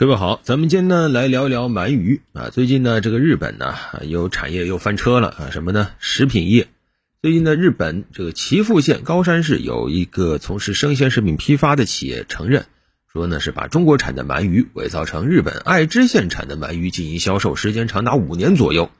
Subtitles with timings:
[0.00, 2.50] 各位好，咱们今天呢来聊一聊鳗鱼啊。
[2.50, 5.90] 最近呢，这个日本呢有产业又翻车了啊，什么呢？
[5.98, 6.68] 食品业。
[7.20, 12.66] 最近呢，日本这个岐阜县高山市有一个从事生鲜食品批发的企业承认，
[13.12, 18.92] 说呢是把中国产的鳗鱼伪造成日本爱知县产的鳗鱼进行销售，时间长达五年左右。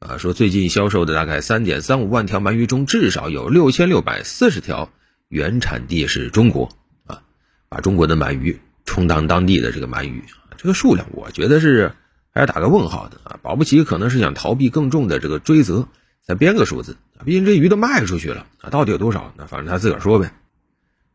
[0.00, 4.90] 啊，说最近销售的大概三点三五万条鳗鱼中，至少有六千六百四十条
[5.28, 6.68] 原产地是中国
[7.06, 7.22] 啊，
[7.70, 10.22] 把中国的鳗鱼充当当地的这个鳗鱼。
[10.62, 11.90] 这个数量，我觉得是
[12.30, 13.40] 还要打个问号的啊！
[13.42, 15.88] 保不齐可能是想逃避更重的这个追责，
[16.24, 17.26] 再编个数字啊！
[17.26, 19.34] 毕竟这鱼都卖出去了啊，到底有多少？
[19.36, 20.30] 那反正他自个儿说呗。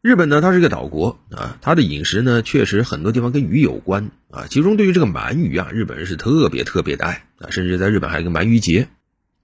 [0.01, 4.47] 日本呢，它是一个岛国啊，它的饮食呢，确实很多地方跟鱼有关啊。
[4.49, 8.89] 其中对于这个鳗鱼啊，日本人是特别特别的爱啊，甚至在日本还有个鳗鱼节。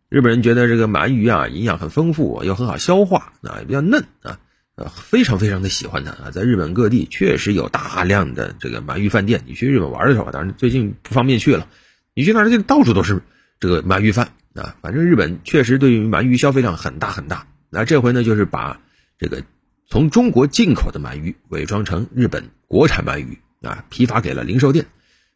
[0.09, 4.37] 日本人觉得这个鳗鱼啊，营养很丰富，又很好消化啊，也比较嫩啊。
[4.75, 9.43] 呃，非常非常的喜欢它啊，在日本各地确实有大量的这个鳗鱼饭店。
[9.45, 11.67] 你去日本玩的时候，当然最近不方便去了。
[12.15, 13.21] 你去那儿，就到处都是
[13.59, 14.75] 这个鳗鱼饭啊。
[14.81, 17.45] 反正日本确实对于鳗鱼消费量很大很大。
[17.69, 18.81] 那这回呢，就是把
[19.19, 19.43] 这个
[19.87, 24.87] 从中国进口的鳗鱼伪装成日本国产鳗鱼啊，批发给了零售店。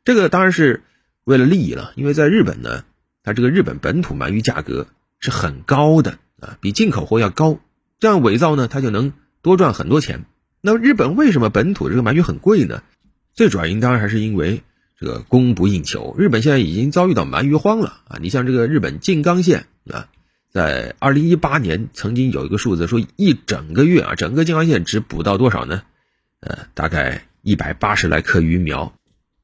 [0.04, 0.82] 这个当然是
[1.26, 2.86] 为了利益了，因为在日本呢，
[3.22, 4.88] 它这个日本本土鳗鱼价格
[5.20, 7.60] 是很高的啊，比进口货要高。
[8.00, 9.14] 这样伪造呢，它就能。
[9.42, 10.26] 多赚很多钱。
[10.62, 12.82] 那日本为什么本土这个鳗鱼很贵呢？
[13.34, 14.64] 最主要应当还是因为
[15.00, 16.16] 这个供不应求。
[16.18, 18.18] 日本现在已经遭遇到鳗鱼荒了啊！
[18.20, 20.10] 你像这个日本静冈县啊，
[20.52, 25.84] 在二零一八年曾经有一个数字说，一整个月啊，整个静冈县只捕到多少呢？
[26.40, 28.94] 呃，大概一百八十来颗鱼苗，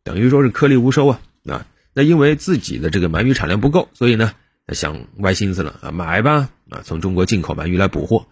[0.03, 1.67] 等于说是颗粒无收啊啊！
[1.93, 4.33] 那因为自己的这个鳗鱼产量不够，所以呢，
[4.69, 8.25] 想歪心思了啊，买吧啊，从中国进口鳗鱼来补货。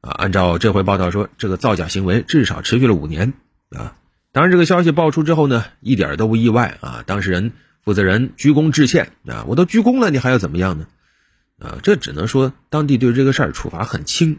[0.00, 3.34] 啊，按照这回报道说，这个造假行为至少持续了五年
[3.70, 3.96] 啊。
[4.32, 7.02] 当然，这个消息爆出之后呢，一点都不意外啊。
[7.04, 7.52] 当事人、
[7.84, 10.86] 负责人鞠躬致歉啊，我都鞠躬了，你还要怎么样呢？
[11.58, 14.38] 啊，这只能说当地对这个事儿处罚很轻，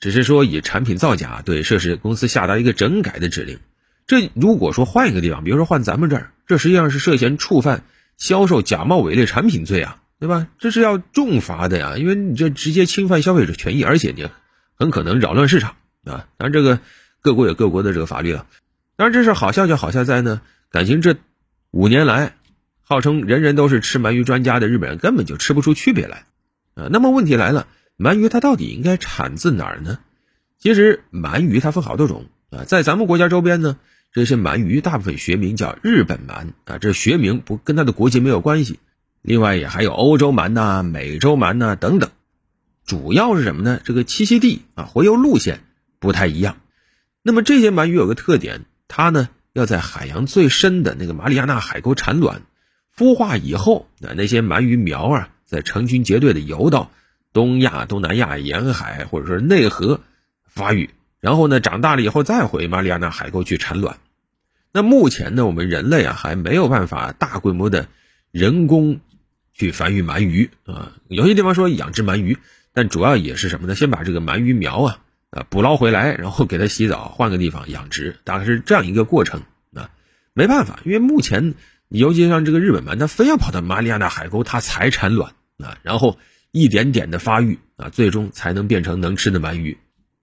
[0.00, 3.58] 只是说以产品造假对涉事公司下达一个整改的指令。
[4.06, 7.82] 这如果说换一个地方，比如说换咱们这儿，这实际上是涉嫌触犯
[8.16, 10.46] 销售假冒伪劣产品罪啊，对吧？
[10.58, 14.26] 这是要重罚的呀，因为你这直接侵犯消费者权益，而且你。
[14.74, 16.26] 很可能扰乱市场啊！
[16.36, 16.80] 当然，这个
[17.20, 18.46] 各国有各国的这个法律了。
[18.96, 20.40] 当然，这事好笑就好笑在呢，
[20.70, 21.16] 感情这
[21.70, 22.34] 五年来，
[22.82, 26.24] 号称人人都是吃鳗鱼专家的日本人根本就吃不出区别来
[26.74, 26.88] 啊。
[26.90, 27.66] 那么问题来了，
[27.98, 29.98] 鳗鱼它到底应该产自哪儿呢？
[30.58, 33.76] 其实鳗鱼它分好多种啊，在咱们国家周边呢，
[34.12, 38.78] 这些鳗鱼大部分学名叫日本鳗啊，这学名不跟它的国籍没有关系。
[39.22, 42.10] 另外也还有欧洲鳗呐、美洲鳗呐等等。
[42.86, 43.80] 主要是什么呢？
[43.82, 45.60] 这个栖息地啊，活游路线
[45.98, 46.58] 不太一样。
[47.22, 52.42] 那么这些鳗鱼有个特点，它呢要在海洋最深的那个马里亚纳海沟产卵，
[52.94, 56.90] 孵化以后，那那些鳗鱼苗啊，在成群结队的游到
[57.32, 60.02] 东亚、东南亚沿海或者说内河
[60.44, 60.90] 发育，
[61.20, 63.96] 然后呢长大了以后再回马里亚纳海沟去产卵。
[64.72, 67.88] 那目前呢，我们人类啊还没有办法大规模的
[68.30, 69.00] 人工
[69.54, 72.36] 去繁育鳗鱼啊，有些地方说养殖鳗鱼。
[72.74, 73.76] 但主要也是什么呢？
[73.76, 74.98] 先把这个鳗鱼苗啊，
[75.30, 79.42] 啊捕捞回来，然后给它洗澡，换个地方养殖，大概是这样一个过程
[79.74, 79.90] 啊。
[80.32, 81.54] 没办法，因为目前，
[81.88, 86.18] 尤其像这个日本鳗，它非要跑到马里亚纳海沟，它才产卵啊，然后
[86.50, 89.78] 一点点的发育啊，最终才能变成能吃的鳗鱼。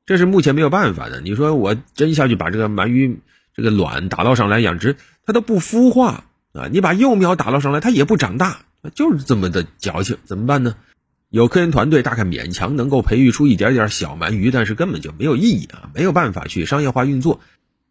[0.06, 1.22] 这是目前没有办法的。
[1.22, 3.22] 你说我真下去把这个鳗鱼
[3.56, 6.68] 这个卵打捞上来养殖，它都不孵化啊。
[6.70, 10.76] 你把幼苗打捞上来，它也不长大，就是这么的矫情，怎么办呢？
[11.32, 17.40] 有科研团队大概勉强能够培育出一点点小鳗鱼，但是根本就没有意义啊，没有办法去商业化运作，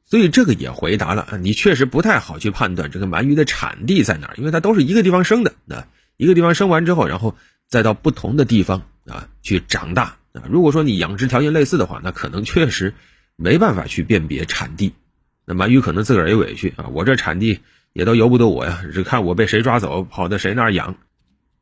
[0.04, 7.34] 所以这个也回答了，你确实不太好去判断这个鳗鱼的产地在哪儿，因为它都是一个地方生的啊，一个地方生完之后，然后
[7.66, 10.44] 再到不同的地方啊去长大啊。
[10.50, 12.92] 如果说你养殖条件类似的话，那可能确实
[13.36, 14.92] 没办法去辨别产地。
[15.46, 17.60] 那鳗鱼可能自个儿也委屈啊，我这产地
[17.94, 20.96] 也都由不得我呀，只看我被谁抓走，跑到谁那儿养。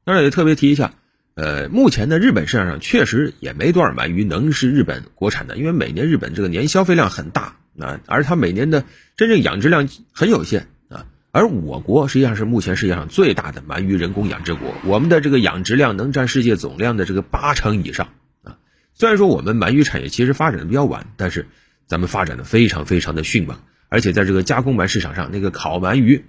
[0.04, 0.92] 当然也特别提一下。
[1.38, 8.82] 呃，目前的日本市场上确实也没多少鳗鱼能是日本国产的，因为每年日本这个年消费量很大啊，而它每年的
[9.16, 11.06] 真正养殖量很有限啊。
[11.30, 18.08] 而我国实际上是目前世界上最大的鳗鱼人工养殖国，我们的这个养殖量能占世界总量的这个八成以上
[18.42, 18.58] 啊。
[18.92, 21.46] 虽然说我们鳗鱼产业其实发展的比较晚，但是
[21.86, 23.56] 咱们发展的非常非常的迅猛，
[23.88, 26.24] 而且在这个加工鳗市场上，那个烤鳗鱼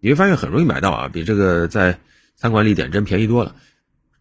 [0.00, 2.00] 你会发现很容易买到啊，比这个在
[2.34, 3.54] 餐馆里点真便宜多了。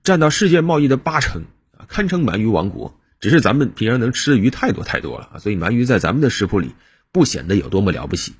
[0.07, 1.43] 占到世界贸易的八成
[1.77, 2.97] 啊，堪称鳗鱼王国。
[3.19, 6.75] 只是咱们平常能吃的鱼太多太多了啊，所以鳗鱼在咱们的食谱里
[7.11, 8.31] 不显得有多么了不起。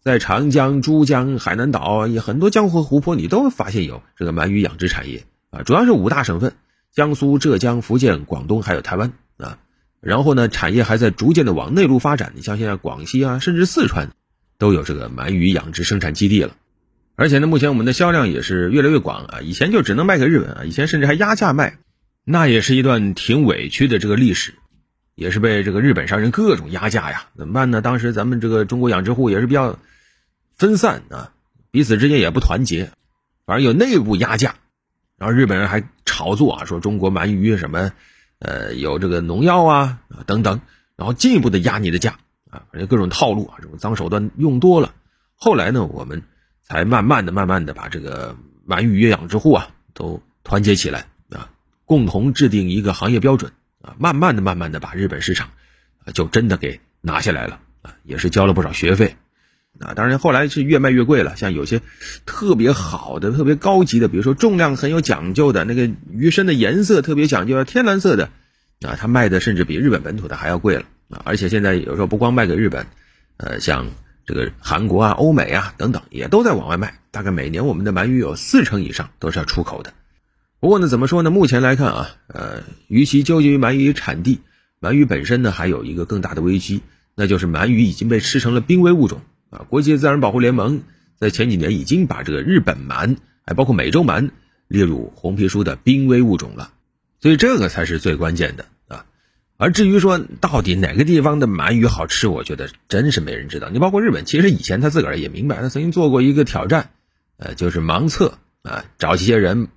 [0.00, 6.54] 在长江、珠江、海南岛也很多江河湖泊，你都发现有这个鳗鱼养殖产业啊，主要是五大省份：
[6.94, 9.58] 江苏、浙江、福建、广东还有台湾啊。
[10.00, 12.32] 然后呢，产业还在逐渐的往内陆发展。
[12.34, 14.08] 你像现在广西啊，甚至四川，
[14.56, 16.56] 都有这个鳗鱼养殖生产基地了。
[17.16, 19.40] 而且呢，目前我们的销量也是越来越广了啊。
[19.40, 21.78] 以前就只能卖给日本啊，以前甚至还压价卖，
[22.24, 24.54] 那也是一段挺委屈的这个历史，
[25.14, 27.26] 也是被这个日本商人各种压价呀。
[27.36, 27.80] 怎么办呢？
[27.80, 29.78] 当时咱们这个中国养殖户也是比较。
[30.54, 31.32] 分散啊，
[31.72, 32.92] 彼此之间也不团结，
[33.46, 34.54] 反正有内部压价，
[35.18, 37.90] 然后日本人还炒作啊，说中国鳗鱼什么，
[38.38, 40.60] 呃，有这个农药啊等等，
[40.94, 42.18] 然后进一步的压你的价
[42.48, 44.94] 啊，反正各种套路啊，这种脏手段用多了，
[45.34, 46.22] 后来呢，我们
[46.62, 48.36] 才慢慢的、慢慢的把这个
[48.66, 51.50] 鳗鱼养殖户啊都团结起来啊，
[51.84, 55.50] 共同制定一个行业标准啊，慢慢的、慢慢的把日本市场
[56.14, 59.16] 就真的给拿下来了啊，也是交了不少学费。
[59.80, 61.34] 啊，当然后来是越卖越贵了。
[61.34, 61.80] 像有些
[62.26, 68.30] 特别好的、特别高级的，比如说重量很有讲究的那个鱼身的颜色特别讲究，天蓝色的，
[68.82, 71.22] 啊，它卖的甚至比日本本土的还要贵了啊！
[71.24, 72.86] 而且现在有时候不光卖给日本，
[73.38, 73.86] 呃，像
[74.24, 77.00] 这个韩国啊、欧美啊等等，也都在往外卖。
[77.10, 79.92] 大概每年我们的鳗鱼有四成以上都是要出口的。
[80.60, 81.30] 不过呢，怎么说呢？
[81.30, 84.40] 目前来看啊，呃，与其纠结于鳗鱼产地，
[84.80, 86.82] 鳗鱼本身呢还有一个更大的危机，
[87.14, 89.20] 那就是鳗鱼已经被吃成了濒危物种。
[89.50, 90.82] 啊，国际自然保护联盟
[91.18, 94.30] 在前几年已经把这个日本鳗，还包括美洲鳗
[94.68, 96.70] 列入红皮书的濒危物种了，
[97.20, 98.64] 所以这个才是最关键的。
[99.62, 103.70] 而至于说到底哪个地方的鳗鱼好吃，我觉得真是没人知道。
[103.70, 106.90] 你包括日本，其实以前他自个儿也明白，他曾经做过一个挑战，
[107.36, 109.68] 呃，就是盲测啊，找一些人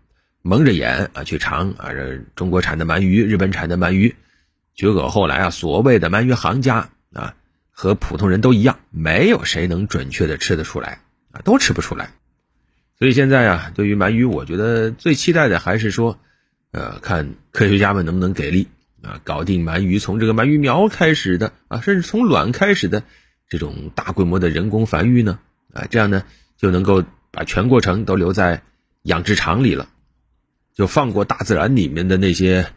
[0.41, 4.15] 蒙着眼啊去尝啊，这中国产的鳗鱼、日本产的鳗鱼，
[4.75, 7.35] 结果后来啊，所谓的鳗鱼行家啊。
[7.77, 11.01] 和普通人都一样，没有谁能准确的吃得出来
[11.31, 12.13] 啊，都吃不出来。
[12.97, 16.17] 所以现在啊，对于鳗鱼，我觉得最期待的还是说，
[16.71, 18.69] 呃，看科学家们能不能给力
[19.05, 23.03] 啊，搞定鳗鱼从这个鳗鱼苗开始的啊，甚至从卵开始的
[23.47, 25.39] 这种大规模的人工繁育呢
[25.71, 26.23] 啊，这样呢
[26.57, 28.63] 就能够把全过程都留在
[29.03, 29.87] 养殖场里了，
[30.73, 32.67] 就放过大自然里面的那些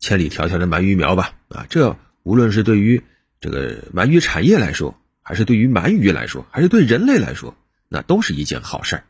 [0.00, 3.02] 千里迢迢的鳗鱼苗吧啊，这无论是对于。
[3.40, 7.54] 这个鳗鱼产业来说，还是对于鳗鱼来说，还是对人类来说，
[7.90, 9.04] 那都是一件好事儿。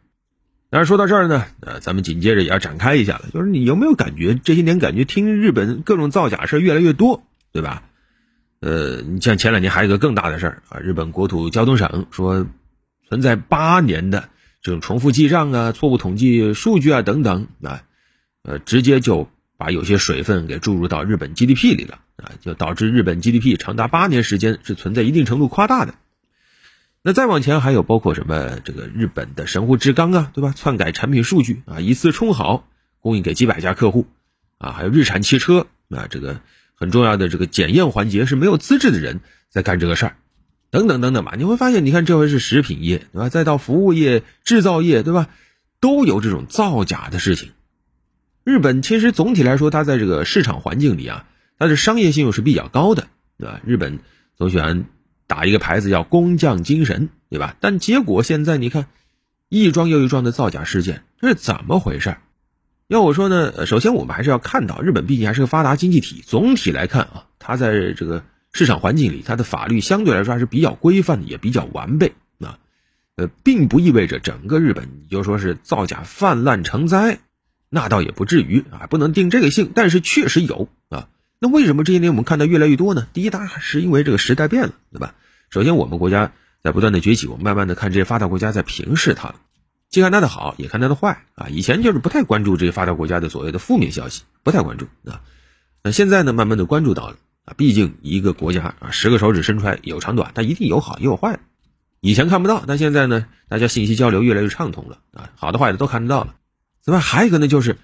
[0.75, 7.23] 但是说到这儿呢，呃，咱们紧接着也要展开一下了，就是你有没有感觉这些年感觉听日本各种造假事越来越多，
[7.53, 7.85] 对吧？
[8.59, 12.45] 呃，你像前两年还有一个更大的事儿啊，日本国土交通省说
[13.09, 14.29] 存在八年的
[14.63, 17.83] 这种重复记账啊、错误统计数据啊等等啊，
[18.43, 19.29] 呃，直接就。
[19.57, 25.95] 把有些水分给注入到日本 GDP 里了啊，就导致日本 GDP 长达八年时间是存在一定程度夸大的。
[27.07, 30.55] 那再往前还有包括什么这个日本的神户制钢啊，对吧？
[30.57, 32.67] 篡改产品数据啊，以次充好，
[33.01, 34.07] 供应给几百家客户
[34.57, 36.41] 啊，还有日产汽车啊，这个
[36.75, 39.21] 很重要的这个检验环节是没有资质的人
[39.51, 40.17] 在干这个事儿，
[40.71, 41.35] 等等等等吧。
[41.37, 43.29] 你会发现，你看这回是食品业对吧？
[43.29, 45.29] 再到服务业、制造业对吧？
[45.81, 47.51] 都有这种造假的事情。
[48.45, 51.27] 日本其实总体来说，它在这个市场环境里啊，
[51.59, 53.61] 它的商业性又是比较高的，对吧？
[53.67, 53.99] 日本
[54.39, 54.87] 总喜欢
[55.27, 57.57] 打一个牌子叫工匠精神，对吧？
[57.61, 58.87] 但结果现在你看，
[59.49, 62.17] 一桩又一桩的造假事件，这是怎么回事？
[62.87, 72.59] 要我说呢，首先我们还是要看到，日本毕竟还是个发达经济体，总体来看啊，它在这个市场环境里，它的法律相对来说还是比较规范的，也比较完备啊。
[73.17, 77.19] 呃，并不意味着整个日本你就说是造假泛滥成灾。
[77.71, 81.09] 那倒也不至于啊，不能定这个性，但是确实有啊。
[81.45, 83.07] 那为什么这些年我们看到越来越多呢？
[83.13, 85.15] 第一，当然是因为这个时代变了，对吧？
[85.51, 86.33] 首先，我们国家
[86.63, 89.35] 在不断的崛起，我们慢慢的看这些发达国家在平视它，
[89.91, 91.49] 既看它的好，也看它的坏啊。
[91.51, 95.21] 以前就是不太关注这些发达国家的所谓的负面消息，不太关注啊。
[95.83, 97.53] 那现在呢，慢慢的关注到了啊。
[97.59, 101.41] 毕竟一个国家啊，十个手指伸出来有长短，它一定有好也有坏。
[102.01, 106.37] 以前看不到，但现在呢，大家信息交流越来越畅通了啊，好的坏的都看得到了。
[106.81, 107.77] 此外，还有一个呢，就是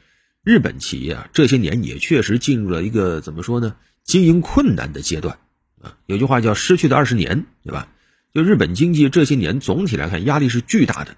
[0.42, 5.38] 日本企业啊，这些年也确实进入了一个怎么说呢，经营困难的阶段
[5.82, 5.96] 啊。
[6.06, 7.88] 有句话叫“失去的二十年”，对吧？
[8.32, 11.16] 就日本经济这些年总体来看压力是巨大的，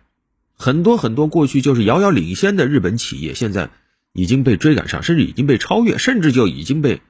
[0.54, 3.70] 很多很多过去就是遥遥领先的日本企业，现在
[4.12, 7.00] 已经被追赶上，甚至已经被超越，甚至就已经被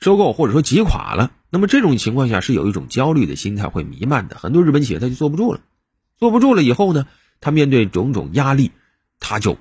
[0.00, 1.30] 收购或者说挤垮了。
[1.50, 5.60] 那么这种情况下是有一种焦虑的心态会弥漫的，很多日本企业他就坐不住了，
[6.18, 7.06] 坐不住了以后呢，
[7.40, 8.72] 他面对种种压力，
[9.20, 9.56] 他就。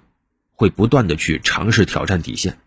[0.59, 2.57] 会不断的去尝试挑战底线，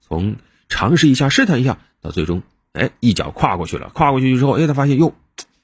[0.00, 0.34] 从
[0.68, 2.42] 尝试一下试探一下，到最终，
[2.72, 3.90] 哎，一脚跨过去了。
[3.94, 5.14] 跨过去之后，哎，他发现哟，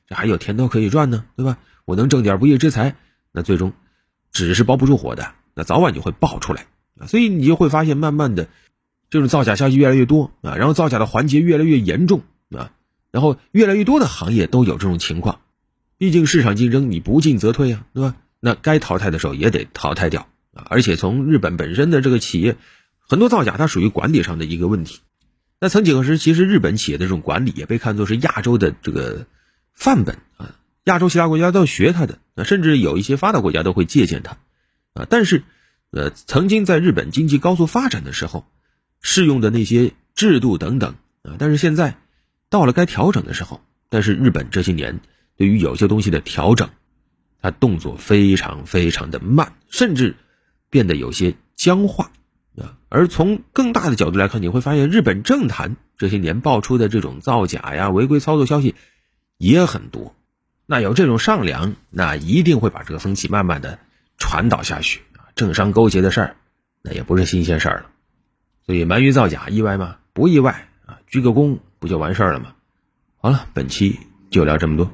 [0.07, 1.59] 这还有甜头可以赚呢，对吧？
[1.85, 2.95] 我能挣点不义之财，
[3.33, 3.73] 那最终
[4.31, 6.67] 纸是包不住火的，那早晚就会爆出来
[6.97, 7.09] 啊。
[7.09, 8.49] 所以你就会发现，慢慢的
[9.11, 12.23] 这种造假消息越来越多啊，然后造假的环节越来越严重
[12.57, 12.71] 啊，
[13.11, 15.41] 然后越来越多的行业都有这种情况。
[15.99, 18.15] 毕竟市场竞争，你不进则退啊，对吧？
[18.39, 20.67] 那该淘汰的时候也得淘汰掉啊。
[20.71, 22.57] 而且从日本本身的这个企业，
[22.99, 25.01] 很多造假它属于管理上的一个问题。
[25.61, 29.27] 那曾几何时，其实日本企业的这种管理也被看作是亚洲的这个
[29.73, 34.37] 范本啊，亚洲其他国家都要学它的，啊，甚至有一些发达国家都会借鉴它，
[34.93, 35.43] 啊，但是，
[35.91, 38.45] 呃，曾经在日本经济高速发展的时候，
[39.01, 41.97] 适用的那些制度等等啊，但是现在
[42.51, 45.01] 到了该调整的时候，但是日本这些年
[45.37, 46.69] 对于有些东西的调整，
[47.41, 50.17] 它动作非常非常的慢，甚至
[50.75, 52.11] 变得有些僵化。
[52.59, 58.75] 啊，而从更大的角度来看，你会发现日本政坛这些年爆出的这种造假呀、违规操作消息
[59.39, 60.17] 也很多。
[60.67, 63.79] 那有这种上梁，那一定会把这个风气慢慢的
[64.19, 65.31] 传导下去啊。
[65.37, 66.37] 政商勾结的事儿，
[66.83, 67.87] 那也不是新鲜事儿了。
[68.67, 69.99] 所以鳗鱼造假意外吗？
[70.13, 72.57] 不意外啊，鞠个躬不就完事儿了吗？
[73.19, 74.91] 好了，本期就聊这么多。